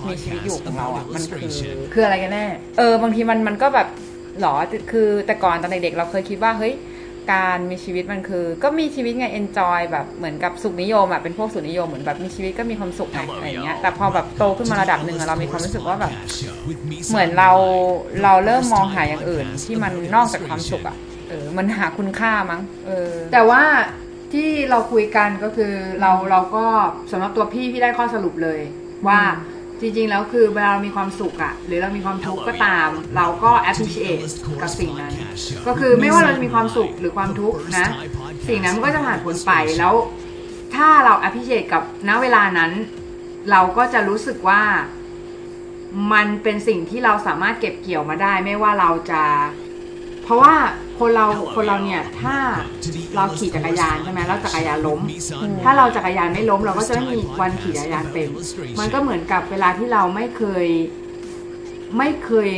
[0.08, 1.52] มีชีวิตอยู่ของเราอะมันคือ
[1.94, 2.46] คืออะไรกันแน่
[2.78, 3.88] เออบางทีมันมันก็แบบ
[4.42, 4.54] หรอ
[4.92, 6.74] คือแต่ก่อนตอนเด็กๆเราเคยคิดว่าเฮ้ย
[7.32, 16.12] การมีชีวิตมันคือ ก็มีชีวิตไง enjoy แบบเหมือนกับสุขนิยมอะเป็นพวกสุขนิยมเหมือนแบบมีชีวิตก็มีความสุขไงอะไรอย่างเงี้ยแต่พอแบบโตขึ้นมาระดับหนึ่งอะเรามีความรู้สึกว่าแบบ
[17.10, 17.52] เหมือนเรา
[18.24, 20.96] เราเริ่มมองหาอย่างอื่น ที่มันนอกจากความสุขอะ
[21.30, 23.64] เออมันหาคุณค่ามั้งเออแต่ว่า
[24.34, 26.66] ที่เราคุยกันก็คือเราเราก็
[27.12, 28.60] สำหรับตัวพี่พี่ได้ข้อสรุปเลย
[29.08, 29.20] ว่า
[29.84, 34.22] จริงๆ แล้วคือเวลาเรามีความสุขอะหรือเรามีความทุกข์ก็ตาม เราก็ appreciate
[34.62, 35.14] กับสิ่งนั้น
[35.68, 37.88] ก็คือไม่ว่าเราจะมีความสุขหรือความทุกข์นะ
[38.48, 39.94] สิ่งนั้นมันก็จะผ่านพ้นไปแล้ว
[40.76, 42.72] ถ้าเรา appreciate กับณเวลานั้น
[43.52, 44.62] เราก็จะรู้สึกว่า
[46.14, 49.24] มันเป็นสิ่งที่เราสามารถเก็บเกี่ยวมาได้ ไม่ว่าเราจะ
[50.24, 50.54] เพราะว่า
[51.00, 52.36] คนเราคนเราเนี่ยถ้า
[53.16, 55.00] เราขี่จักรยานใช่ไหมแล้วจักรยานล้ม
[55.64, 58.28] ถ้าเราจักรยานไม่ล้ม เราก็จะไม่มีวันขี่จักรยานเป็น
[58.80, 60.68] มันก็เหมือนกับเวลาที่เราไม่เคย
[61.98, 62.50] ไม่เคย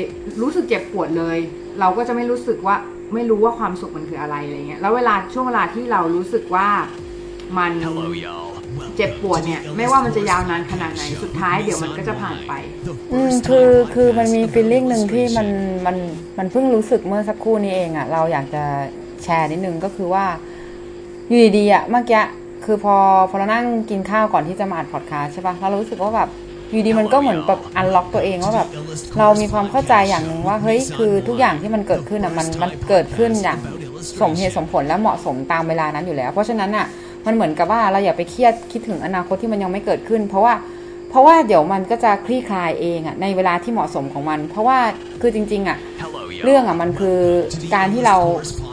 [0.41, 1.37] รู้สึกเจ็บปวดเลย
[1.79, 2.75] เราก็จะไม่รู้สึกว่า
[3.13, 6.69] ไม่รู้ว่าความสุขมันคืออะไรอะไรเงี้ยแล้วเวลาช่วงเวลาที่เรารู้สึกว่า
[7.57, 7.71] มัน
[8.97, 12.53] เจ็บปวดเนี่ย ไม่ว่ามันจะยาวนานขนาดไหนสุดท้ายเดี๋ยวมันก็จะผ่านไป
[13.13, 15.47] อืมคือคือมันมีฟีลลิ่งหนึ่งที่มัน
[15.85, 15.95] มัน
[16.37, 18.63] มันเพิ่งรู้สึกเมื่อสักครู่นี้เองอะ่ะ เราอยากจะ
[19.23, 20.25] แชร์นิดนึงก็คือว่า
[21.27, 22.21] อยู่ดีๆอะ่ะเมื่อกี้
[22.65, 22.95] คือพอ
[23.29, 26.29] พอเรานั่งกินข้าวก่อนที่จะมาอัดพอดคาสใช่ปะเรารู้สึกว่าแบบ
[26.71, 28.69] อยู่ดีมันก็เหมือนแบบอันล็อกตัวเองว่าแบบ
[29.19, 33.59] เรามีความเข้าใจอย่างหนึ่งว่าเฮ้ยคือทุกอย่างที่มันเกิดขึ้นอะมันมันเกิดขึ้นอย่าง
[34.21, 36.85] สมเหตุสมผลและเหมาะสมตามเวลานั้นอยู่แล้ว เพราะฉะนั้นอะ
[37.25, 40.53] มันเหมือนกับว่าเราอย่าไปเครียดคิดถึงอนาคตที่มันยังไม่เกิดขึ้น เพราะว่า
[41.09, 44.77] เพราะว่าเดี๋ยวมันก็จะคลี่คลายเองอะในเวลาที่เหมาะสมของมัน เพราะว่า
[45.21, 45.77] คือจริง ๆอะ
[46.45, 47.19] เรื่องอะมันคือ
[47.75, 48.15] การที่เรา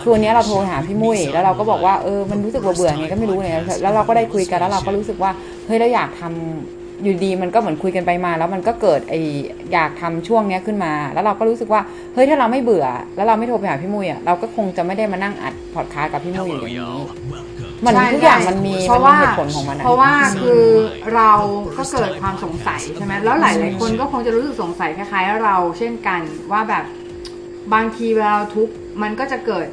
[0.00, 5.30] คือวันนี้เราโทรหาพี่มุ้ยแล้วเราก็บอกว่าเออมันรู้สึกเบื่อๆไงก็ไม่รู้เนี่ยแล้วเราก็ได้คุยกันแล้วเราก็รู้สึกว่า
[5.66, 9.14] เฮ้ยเราอยากทำอยู่ดีมันก็เหมือนคุยกันไปมา แล้วมันก็เกิดไอ
[9.72, 11.80] อยากทำช่วงเนี้ยขึ้นมา แล้วเราก็รู้สึกว่า
[12.14, 12.86] เฮ้ยถ้าเราไม่เบื่อ
[13.16, 17.02] แล้วเราไม่โทรไปหาพี่มุ้ยอะเราก็คงจะไม่ได้มานั่งอัดพอดคาสต์กับพี่มุ้ยอยู่อย่างนี้
[17.86, 20.64] มันใช่ทุกอย่างมันมีเพมันราะมีว่าเหตุผลของมันอะเพราะว่าคือ
[21.14, 21.30] เรา
[21.78, 26.20] ก็เกิดความสงสัยใช่ไหมแล้วหลาย ๆ คนก็คงจะรู้สึกสงสัยคล้ายๆ เราเช่นกัน
[26.52, 26.84] ว่าแบบ
[27.74, 29.66] บางทีเวลาเราทุกข์มันก็จะเกิด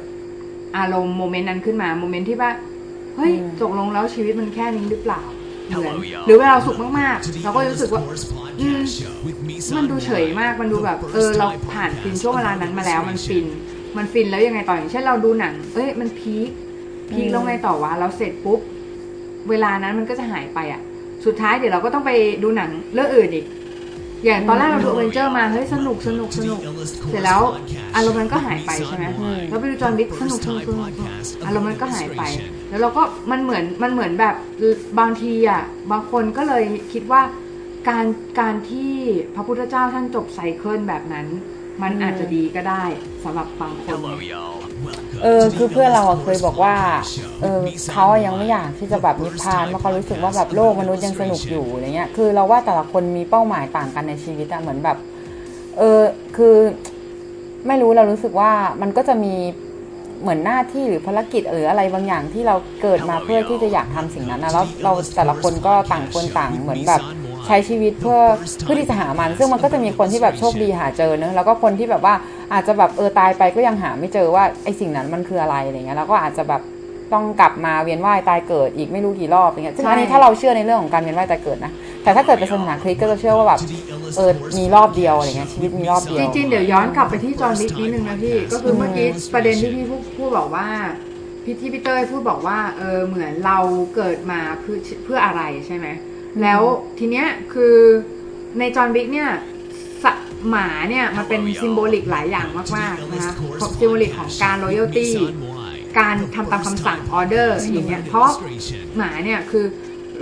[0.78, 2.50] อารมณ์โมเมนต์นั้นขึ้นมาโมเมนต์ที่ว่า
[3.16, 5.22] เฮ้ยตกลงแล้วชีวิตมันแค่นี้หรือเปล่า
[5.68, 5.96] เหมือน
[6.26, 8.02] หรือเวลาเราสุขมากๆ เราก็รู้สึกว่า
[8.60, 8.80] อืม
[9.76, 13.46] มันดูเฉยมากมันดูแบบ เออเราผ่านฟินช่วงเวลานั้นมาแล้วมันฟิน
[13.96, 16.50] มันฟินแล้วยังไงต่ออย่างเช่นเราดูหนัง เอ้ยมัน peak
[17.12, 18.60] peak แล้วไงต่อวะเราเสร็จปุ๊บ
[19.50, 20.80] เวลานั้นมันก็จะหายไปอะ
[21.24, 22.10] สุดท้ายเดี๋ยวเราก็ต้องไป
[22.42, 23.46] ดูหนังเรื่องอื่นอีก
[24.24, 26.60] อย่างตอนแรกเราดูอเวนเจอร์มาเฮ้ยสนุกสนุกสนุก
[27.10, 27.40] เสร็จแล้ว
[27.96, 29.06] อารมณ์มันก็หายไปใช่ไหม
[29.48, 32.22] แล้วไปดู John Wick สนุกสนุกสนุกสนุกอารมณ์มันก็หายไป
[32.70, 34.34] แล้วเราก็มันเหมือนมันเหมือนแบบ
[35.00, 37.22] บางทีอะบางคนก็เลยคิดว่า
[37.88, 38.06] การ
[38.40, 38.92] การที่
[39.34, 41.26] พระพุทธเจ้าท่านจบไซเคิลแบบนั้น
[41.82, 42.84] มันอาจจะดีก็ได้
[43.24, 43.88] สำหรับบางคน
[45.22, 46.74] เออคือเพื่อนเราอะเคยบอกว่า
[47.42, 47.60] เออ
[47.92, 54.98] เขาอะยังไม่อยากที่จะแบบนิพพานเพราะเขารู้สึกว่าแบบโลกมนุษย์ยังสนุกอยู่อะไรเงี้ย คือเราว่าแต่ละคนมีเป้าหมายต่างกันในชีวิตอะเหมือนแบบ
[55.78, 56.00] เออ
[56.36, 56.56] คือ
[57.66, 58.52] ไม่รู้เรารู้สึกว่า
[58.82, 59.34] มันก็จะมี
[60.20, 67.00] เหมือนหน้าที่หรือภารกิจหรืออะไรบางอย่างที่เราเกิดมาเพื่อที่จะอยากทำสิ่งนั้นนะแล้วเราแต่ละคนก็ต่างคนต่างเหมือนแบบ
[67.50, 68.18] ช้ชีวิตเพื่อ
[68.64, 72.14] เพื่อที่จะหามัน ซึ่งมันก็จะมีคนที่แบบโชคดีหาเจอเนอะแล้วก็คนที่แบบว่า
[72.52, 76.62] อาจจะแบบเออตายไปก็ยังหาไม่เจอว่าไอสิ่งนั้นมันคืออะไรอะไรเงี้ยแล้วก็อาจจะแบบ
[77.12, 83.60] ต้องกลับมาเวียนว่ายตายเกิดอีกไม่รู้กี่รอบอย่างเงี้ยซึ่งอันนี้ถ้าเราเชื่อในเรื่องของการเวียนว่ายตายเกิดนะ แต่ถ้าเกิดเป็นศาสนาคริสต์ก็จะเชื่อว่าแบบ
[84.16, 90.66] เออมีรอบเดียวอะไรเงี้ยชีวิตมีรอบเดียว จริงๆ เดี๋ยวย้อนกลับไปที่จอห์นวิกนิดนึงนะพี่ ก็คือเมื่อกี้ประเด็นที่พี่พูดพูดบอกว่า
[91.44, 93.58] พี่ที่พี่เต้ยพูดบอกว่าเออเหมือนเรา
[93.94, 95.86] เกิดมาเพื่อเพื่ออะไรใช่ไหม
[96.42, 96.60] แล้ว
[96.98, 97.76] ทีเนี้ยคือ
[98.58, 99.30] ใน John Wick เนี่ย
[100.04, 100.12] สะ
[100.48, 103.32] หมาเนี่ยมันเป็น symbolic หลายอย่างมากๆนะคะ
[103.80, 105.08] symbolic ของการ loyalty
[105.98, 108.28] การทำตามคำสั่งออเดอร์อย่างเงี้ยเพราะ
[108.96, 109.64] หมาเนี่ยคือ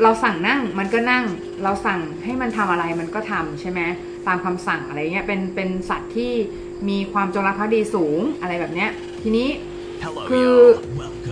[0.02, 1.24] เราสั่งนั่งมันก็นั่ง
[1.62, 3.80] เราสั่งให้มันทำอะไรมันก็ทำใช่ไหม
[4.26, 6.32] ตามคำสั่งอะไรเงี้ยเป็นเป็นสัตว์ที่
[6.88, 8.90] มีความจงรักภักดีสูงอะไรแบบเนี้ย
[9.22, 9.48] ทีนี้
[10.30, 10.50] คือ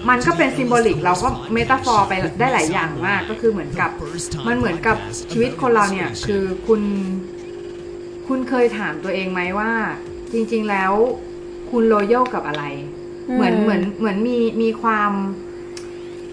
[0.08, 3.90] มันก็เป็นซิมโบลิกเราก็เมตาฟอร์ไปได้หลายอย่างมาก ก็คือเหมือนกับ
[4.46, 4.96] มันเหมือนกับ
[5.32, 6.80] ชีวิตคนเราเนี่ยคือคุณ
[8.28, 9.72] คุณเคยถามตัวเองไหมว่า
[10.32, 10.92] จริง ๆ แล้ว
[11.70, 12.64] คุณโลโยกับอะไร
[13.34, 15.10] เหมือนเหมือนเหมือนมีมีความ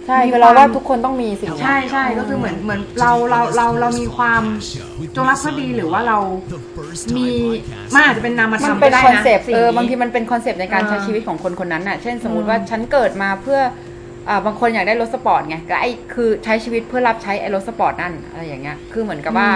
[0.08, 4.44] ใช่มีคือเราความว่าทุกคนต้องมีสิ่งนี้ใช่ใช่ก็คือเหมือนเหมือนเราเราเราเรามีความ
[5.16, 6.18] จงรักภักดีหรือว่าเรา
[7.18, 7.28] มี
[7.94, 13.60] มันอาจจะเป็นนามธรมัรนมเป็นก็ได้คอนนะเซปต์สิ่เออนี้บางทีมันเป็น concept ในการเออใช้ชีวิตของคนคนนั้นน่ะ เช่นสมมติว่าฉันเกิดมาเพื่อ
[14.30, 19.50] อ่าบางคนอยากได้รถสปอร์ตไงก็ไอ้คือใช้ชีวิตเพื่อรับใช้ไอ้รถสปอร์ตนั่นอะไรอย่างเงี้ยคือเหมือนกับว่า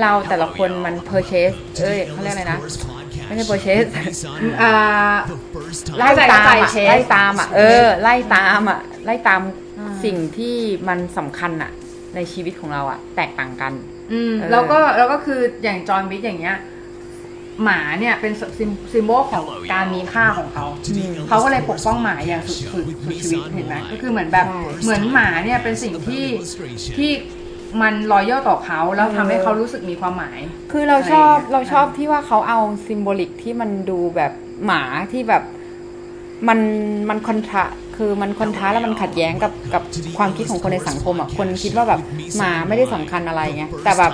[0.00, 2.58] เราแต่ละคนมัน purchase เอ้ยเขาเรียกอะไรนะ
[3.32, 3.88] ไม่ใช่ purchase
[4.62, 4.72] อ่า
[5.98, 9.40] ไล่ตามเข้าใจอะเข้าใจไล่ตามอะเออ ไล่ตามอะไล่ตาม
[10.04, 10.56] สิ่งที่
[10.88, 11.72] มันสำคัญอะ
[12.14, 13.72] ในชีวิตของเราอะ แตกต่างกัน
[14.12, 16.58] อืมเออแล้วก็แล้วก็คืออย่างจอห์นวิกอย่างเงี้ย
[17.62, 20.66] หมาเนี่ยเป็นซิมซิมโบลของการมีค่าของเขา
[21.28, 24.46] เขาก็เลยปกป้องหมาอย่างสุดสุดสุดชีวิตเห็นไหมก็คือเหมือนแบบ
[24.82, 26.24] เหมือนหมาเนี่ยเป็นสิ่งที่
[26.98, 27.10] ที่
[27.80, 30.38] มันรอยย่อต่อเขาแล้วทำให้เขารู้สึกมีความหมาย
[30.72, 34.32] คือเราชอบอะไรอย่างเงี้ยเราชอบที่ว่าเขาเอาซิมโบลิกที่มันดูแบบ
[34.66, 34.82] หมา
[35.12, 35.42] ที่แบบ
[36.48, 36.58] มัน
[37.08, 37.64] มันคอนทรา
[37.96, 39.82] คือมันคอนทราแล้วมันขัดแย้งกับกับ
[40.18, 42.00] ความคิดของคนในสังคมอะคนคิดว่าแบบ
[42.38, 44.12] หมาไม่ได้สำคัญอะไรไงแต่แบบ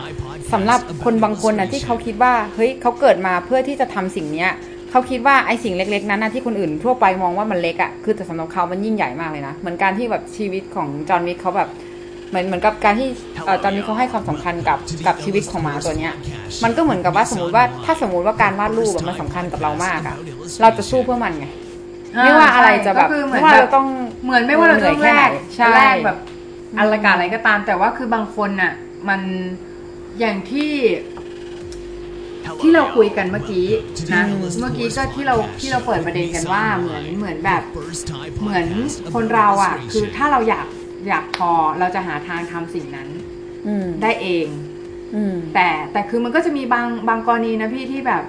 [0.53, 4.51] สำหรับคนบางคนนะที่เขาคิดว่าเฮ้ยเขาเกิดมาเพื่อที่จะทำสิ่งเนี้ย
[4.91, 11.69] เขาคิดว่าไอ้สิ่งเล็กๆนั้นนะที่คนอื่นทั่วไปมองว่ามันเล็กอะ่ะคือแต่สำหรับเขามันยิ่งใหญ่มากเลยนะเหมือนการที่แบบชีวิตของจอห์นวิกเขาแบบ
[12.29, 13.09] เหมือนเหมือนกับการที่
[13.47, 16.13] เอ่อตอนนี้เขาให้ความสำคัญกับกับชีวิตของหมาตัวเนี้ย
[16.65, 20.17] มันก็เหมือนกับว่าสมมติว่าถ้าสมมติว่าการวาดรูปอะมันสำคัญกับเรามากอะ
[20.61, 21.47] เราจะสู้เพื่อมันไง
[22.25, 23.87] ไม่ว่าอะไรจะแบบก็คือเหมือนไม่ว่าแบเราบต้อง
[24.25, 26.19] เหมือนไม่ว่าเราเหนื่จะอยแรแค่ไหนกใช่แรกแบบ
[26.79, 28.73] อะไรกาอะไรก็ตาม แต่ว่าคือบางคนน่ะ
[29.09, 29.21] มัน
[30.19, 30.73] อย่างที่
[32.61, 33.67] ที่เราคุยกันเมื่อกี้
[34.15, 34.23] นะ
[34.61, 37.63] เมื่อกี้ก็ที่เราที่เราเปิดประเด็นกันว่าเหมือนเหมือนแบบ
[38.43, 38.67] เหมือน
[39.15, 40.67] คนเราอะ คือถ้าเราอยาก
[41.09, 43.09] อยากพอเราจะหาทางทำสิ่งนั้น
[43.67, 44.47] อืมได้เอง
[45.15, 48.23] อืมแต่แต่คือมันก็จะมีบางบางกรณีนะพี่ที่แบบ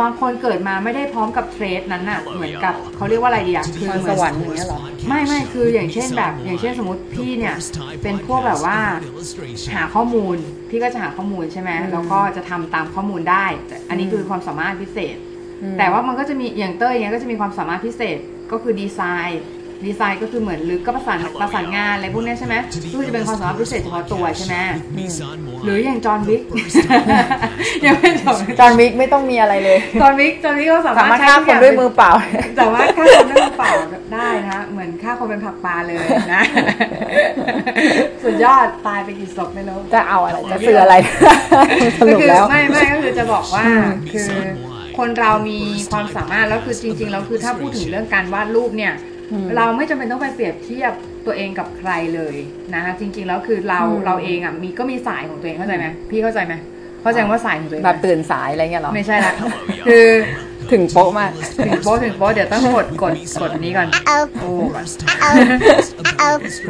[0.00, 7.56] บางคนเกิดมาไม่ได้พร้อมกับเทรดนั้นน่ะ เหมือนกับเขาเรียกว่าอะไรดีอะคือพรเหสมือนวรรค์อย่างเงี้ยเหรอไม่ไม่คืออย่างเช่นแบบ อย่างเช่นสมมติพี่เนี่ย
[8.02, 8.78] เป็นพวกแบบว่า
[9.74, 10.36] หาข้อมูล
[10.70, 15.16] พี่ก็จะหาข้อมูลใช่ไหมแล้วก็จะทำตามข้อมูลได้แต่อันนี้คือความสามารถพิเศษ
[15.62, 18.18] อืมแต่ว่ามันก็จะมีอย่างเต้ยอย่างเงี้ยก็จะมีความสามารถพิเศษ
[18.52, 19.42] ก็คือดีไซน์
[19.86, 22.54] ดีไซน์ก็คือเหมือนลึกก็ประสานประสานงานอะไรพวกเนี้ยใช่ไหม
[22.92, 24.56] ก็คือจะเป็นความสามารถพิเศษเฉพาะตัวใช่ไหม
[25.64, 26.42] หรืออย่างจอห์นวิก
[27.86, 32.10] ยังไม่จบจอห์นวิกไม่ต้องมีอะไรเลยจอห์นวิกจอห์นวิกก็สาามสามารรถถใช้ฆ่าทุกคอนย่างด้วยมือเปล่า
[32.56, 33.72] แต่ว่าฆ่าคนด้วยมือเปล่า
[34.14, 35.98] ได้นะเหมือนฆ่าคนเป็นผักปลาเลย
[36.34, 36.42] นะ
[38.22, 40.94] สุดยอดตายไปกี่ศพไม่รู้จะเอาอะไรจะซื้ออะไร
[41.98, 43.64] สก็รุปคือแล้วไม่ไม่ก็คือจะบอกว่า
[44.12, 44.28] คือ
[44.98, 45.58] คนเรามี
[45.90, 48.92] ความสามารถแล้วคือจริง ๆ แล้วคือถ้าพูดถึงเรื่องการวาดรูปเนี่ย
[49.56, 50.92] เราไม่จำเป็นต้องไปเปรียบเทียบ
[51.26, 52.36] ตัวเองกับใครเลย
[52.74, 56.54] นะคะจริง ๆ แล้วคือเราเราเองอะมีก็มีสายของตัวเองเข้าใจไหมพี่เข้าใจไหม
[57.02, 59.32] เข้าใจว่าสายของตัวเองไหมแบบตื่นสายอะไรเงี้ยเหรอไม่ใช่ละ
[59.86, 60.06] คือ
[60.72, 61.30] ถึงโป๊ะมาก
[61.66, 63.88] ถึงโป๊ะถึงโป๊ะเดี๋ยวต้องกดกดกดอันนี้ก่อน
[64.40, 64.86] โอ้ก่อน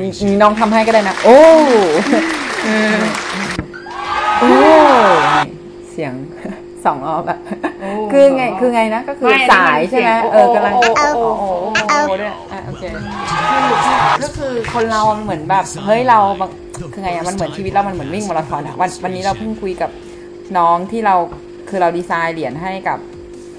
[0.00, 1.38] มีมีน้องทำให้ก็ได้นะ โอ้
[4.40, 4.50] โอ้
[5.90, 6.12] เสียง
[6.84, 7.38] สองรอบอะ
[8.16, 11.48] คือไงคือไงนะก็คือสายใช่ไหมเออกำลังโอ้โอ้โอ้โอ้
[12.08, 12.82] โอ้ด้วยอะโอเค
[14.22, 16.50] ก็คือคนเรามันเหมือนแบบเฮ้ยเราบาง
[16.92, 19.90] คือไงอะมันเหมือนชีวิตเรามันเหมือนวิ่งมาราธอนอะวันวันนี้เราเพิ่งคุยกับ
[20.58, 21.14] น้องที่เรา
[21.68, 22.98] คือเราดีไซน์เหรียญให้กับ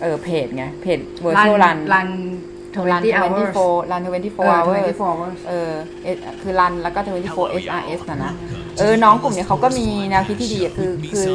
[0.02, 2.47] เออเพจไงเพจ virtual run รันรัน20 hours 24
[2.92, 5.72] รัน24เออ hours 24 hours เออ
[6.04, 6.08] เอ
[6.42, 8.34] คือรันแล้วก็24 SRS นะนะ
[8.80, 11.28] เออ น้องกลุ่มเนี้ยเขาก็มีแนวคิดที่ดีอะคือคือ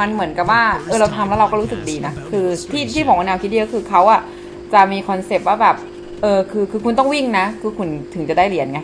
[0.00, 4.20] มันเหมือนกับว่า เออ เราทำแล้วเราก็รู้สึกดีนะ คือที่ที่บอกว่าแนวคิดดีก็คือเขาอะ
[4.72, 5.76] จะมี concept ว่าแบบ
[6.22, 8.80] เออ คือคือคุณต้องวิ่งนะ คือคุณถึงจะได้เหรียญไง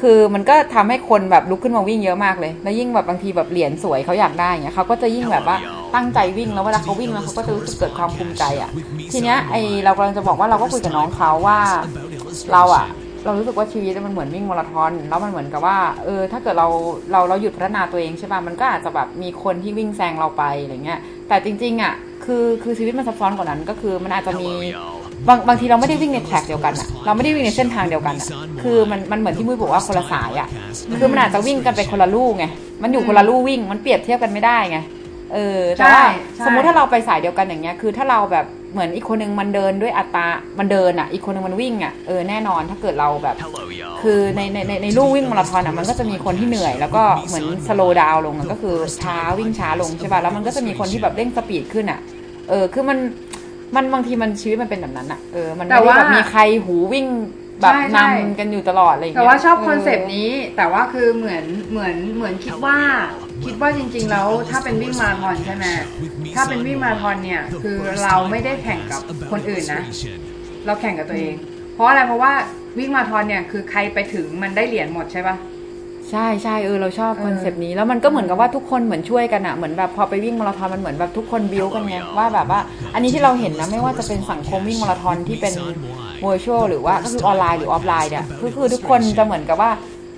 [0.00, 5.56] คือมันก็ทำให้คนแบบลุกขึ้นมาวิ่งเยอะมากเลย แล้วยิ่งแบบบางทีแบบเหรียญสวยเขาอยากได้เงี้ยเขาก็จะยิ่งแบบว่า
[5.94, 8.70] ตั้งใจวิ่งแล้วเวลาเขาวิ่งแล้วเขาก็จะรู้สึกเกิดความภูมิใจอะ
[9.12, 11.58] ทีเนี้ยไอเรากำลังจะบอกว่าเราก็คุยกับน้องเขาว่า
[12.52, 12.86] เราอะ
[13.24, 16.68] เรารู้สึกว่าชีวิตมันเหมือนวิ่งมาราธอนแล้วมันเหมือนกับว่าเออถ้าเกิดเรา
[17.12, 24.50] เราเราหยุดพัฒนาตัวเองใช่ป่ะมันก็อาจจะแบบมีคนที่วิ่งแซงเราไปอะไรเงี้ย แต่จริง ๆอะคือคือชีวิตมันซับซ้อนกว่านั้นก็คือมันอาจจะมี
[25.28, 28.28] บางบางทีเราไม่ได้วิ่งใน track เดียวกันอะเราไม่ได้วิ่งในเส้นทางเดียวกันอะ
[28.62, 30.48] คือมันมันเหมือนที่มุ้ยบอกว่าคนละสายอะ
[30.98, 32.44] คือมันอาจจะวิ่งกันไปคนละลู่ไง
[32.82, 34.78] มันอยู่คนละลู่วิ่ง มันเปรียบเทียบกันไม่ได้ไง
[35.34, 40.26] เออแต่ว่าใช่ใช่สมมุติถ้าเราไปสายเดียวกันอย่างเงี้ยคือถ้าเราแบบเหมือนอีกคนนึงมันเดินด้วยอัตรา
[40.58, 43.36] มันเดินอะ อีกคนนึงมันวิ่งอะเออแน่นอนถ้าเกิดเราแบบ
[44.02, 52.00] คือในในในในลู่วิ่งมาราธอนอะมันก็จะมีคนที่เหนื่อย แล้วก็เหมือน slow down ลงอะก็คือช้าวิ่งช้าลงใช่ป่ะแล้วมันก็จะมีคนที่แบบเร่ง speed ขึ้นอะ
[52.48, 52.98] เออคือมัน
[53.76, 57.06] มันบางทีมันชีวิตมันเป็นแบบนั้นอะเออมันแต่ไม่ได้ว่า แบบมีใครหูวิ่ง
[57.60, 62.78] แบบใช่ใช่ นำกันอยู่ตลอดอะไรอย่างแต่เงี้ยว่าชอบ concept นี้แต่ว่าคือเหมือนเหมือนเหมือนคิดว่า
[63.44, 65.64] คิดว่าจริงๆแล้วถ้าเป็นวิ่งมาราธอนใช่ไหม
[66.36, 69.00] ถ้าเป็นวิ่งมาราธอนเนี่ยคือเราไม่ได้แข่งกับ
[69.32, 69.82] คนอื่นนะ
[70.66, 71.34] เราแข่งกับตัวเอง
[71.74, 72.32] เพราะอะไรเพราะว่า
[72.78, 75.36] วิ่งมาราธอนเนี่ยคือใครไปถึงมันได้เหรียญหมดใช่ปะ
[76.14, 82.60] ใช่ใช่เออเราชอบ concept นี้แล้วมันก็เหมือนกับว่าทุกคนเหมือนช่วยกันอะเหมือนแบบพอไปวิ่งมาราธอนมันเหมือนแบบทุกคนบิวกันไงว่าแบบว่า
[82.94, 85.52] อันนี้ที่เราเห็นนะไม่ว่าจะเป็นสังคมวิ่งมาราธอนที่เป็น
[86.24, 89.70] virtual หรือว่าก็คือออนไลน์หรือออฟไลน์เนี่ยคือคือทุกคนจะเหมือนกับว่า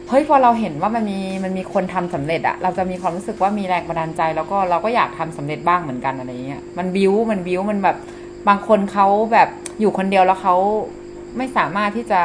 [0.09, 7.97] เฮ้ยพอเราเห็นว่ามันมีมันมีคนทำสำเร็จอะเราจะมีความรู้สึกว่ามีแรงบันดาลใจ แล้วก็เราก็อยากทำสำเร็จบ้างเหมือนกันอะไรเงี้ยมันบิวมันบิวมันแบบ
[8.49, 9.49] บางคนเขาแบบ
[9.81, 10.57] อยู่คนเดียวแล้วเขา
[11.37, 12.23] ไม่สามารถที่จะ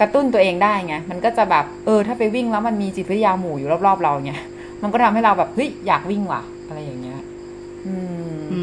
[0.00, 4.32] กระตุ้นตัวเองได้ไง มันก็จะแบบ เออ ถ้าไปวิ่งแล้วมันมีจิตวิทยาหมู่อยู่รอบๆเราไง
[4.82, 7.20] มันก็ทำให้เราแบบ เฮ้ย อยากวิ่งว่ะ อะไรอย่างเงี้ย
[7.86, 7.94] อื
[8.36, 8.62] มอื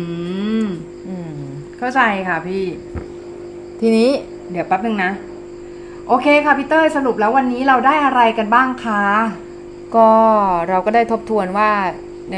[0.66, 0.68] ม
[1.08, 1.34] อืม
[1.78, 2.66] เข้าใจค่ะพี่
[3.82, 4.10] ทีนี้
[4.52, 5.12] เดี๋ยวแป๊บนึงนะ
[6.08, 9.04] โอเคค่ะพี่เต้ยสรุปแล้ววันนี้เราได้อะไรกันบ้างคะ
[9.96, 10.10] ก็
[10.70, 11.70] เราก็ได้ทบทวนว่า
[12.34, 12.38] ใน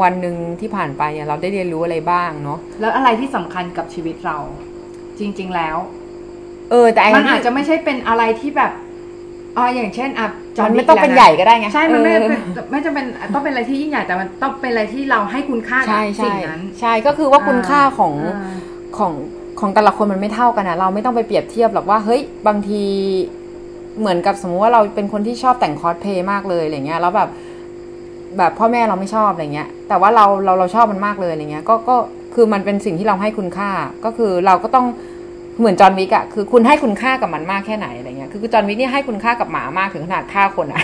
[0.00, 4.38] วันหนึ่งที่ผ่านไปเนี่ยเราได้เรียนรู้อะไรบ้างเนาะ แล้วอะไรที่สำคัญกับชีวิตเรา
[5.18, 5.76] จริง ๆ แล้ว
[6.70, 8.72] เออแต่ไอ้มันอาจที่จะไม่ใช่เป็นอะไรที่แบบ
[9.56, 12.32] อ่าอย่างเช่นอะจมันวิไม่กต้องเป็นแล้วะใหญ่ก็ได้ไงใช่มันไม่เออเป็น
[12.70, 18.56] ไม่จำเป็นต้องเป็นอะไรที่ยิ่งใหญ่แต่มันต้องเป็นอะไรที่เราให้คุณค่ากับใช่ใช่สิ่งนั้น ใช่ก็คือว่าคุณค่าของอ่า
[18.98, 19.12] ของ
[19.60, 22.82] ของแต่ละคนมันไม่เท่ากันนะเราไม่ต้องไปเปรียบเทียบหรอกว่าเฮ้ยบางที
[23.98, 27.28] เหมือนกับสมมุติว่าเราเป็นคนที่ชอบแต่งคอสเพลย์มากเลยอะไรเงี้ยแล้วแบบ
[28.38, 31.96] แบบพ่อแม่เราไม่ชอบอะไรเงี้ย แต่ว่าเราเราเราชอบมันมากเลยอะไรเงี้ย ก็ก็
[32.34, 33.70] คือมันเป็นสิ่งที่เราให้คุณค่า
[34.04, 34.86] ก็คือเราก็ต้อง
[35.58, 40.82] เหมือนจอห์นวิกอะคือคุณให้คุณค่ากับมันมากแค่ไหนอะไรเงี้ยคือจอห์นวิกเนี่ยให้คุณค่ากับหมามากถึงขนาดฆ่าคนอะ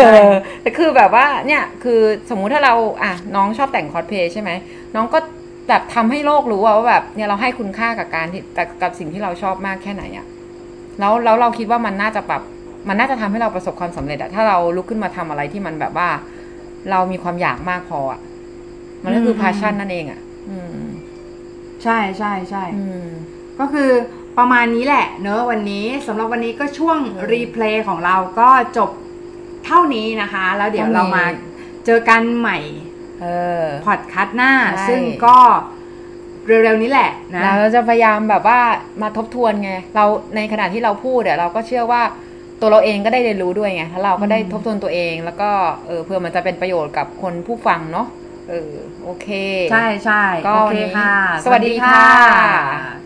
[0.00, 0.28] เออ
[0.62, 4.50] แต่คือแบบว่าเนี่ยคือสมมุติถ้าเราอะน้องชอบแต่งคอสเพลย์ใช่ไหม
[4.94, 5.18] น้องก็
[5.68, 10.26] แบบทำให้โลกรู้อะว่าแบบเนี่ยเราให้คุณค่ากับการที่กับกับสิ่งที่เราชอบมากแค่ไหนอะ
[11.00, 12.42] แล้วแล้วเราคิดว่ามันน่าจะแบบ
[12.88, 16.08] มันน่าจะทำให้เราประสบความสำเร็จอะถ้าเราลุกขึ้นมาทำอะไรที่มันแบบว่า
[16.90, 18.20] เรามีความอยากมากพออะ
[19.04, 20.20] มันก็คือมพาชั่นนั่นเองอะ
[20.50, 20.84] อืม
[21.82, 23.08] ใช่ใช่ใช่อืม
[23.60, 23.90] ก็คือ
[24.38, 26.98] ประมาณนี้แหละเนอะวันนี้สำหรับวันนี้ก็ช่วง
[27.32, 28.90] รีเพลย์ของเราก็จบ
[29.66, 31.24] เท่านี้นะคะ แล้วเดี๋ยวเท่านี้เรามา
[31.86, 32.58] เจอกันใหม่
[33.20, 33.26] เอ
[33.64, 35.36] อพอดคัสต์หน้าใช่ซึ่งก็
[36.46, 38.60] เร็วๆนี้แหละนะเราจะพยายามแบบว่า
[39.02, 40.04] มาทบทวนไง เรา
[40.36, 42.02] ในขณะที่เราพูดเดี๋ยเราก็เชื่อว่า
[42.60, 45.50] ตัวเราเองก็ได้เรียนรู้ด้วยไงถ้าเราก็ได้ทบทวนตัวเองแล้วก็
[45.86, 48.06] เออเพื่อมันจะเป็นประโยชน์กับคนผู้ฟังเนาะ
[48.48, 48.72] เออ
[49.04, 49.28] โอเค
[49.72, 51.12] ใช่ใช่ก็โอวันเคนี้ค่ะ
[51.44, 53.03] สวัสดีค่ะสวัสดีค่ะ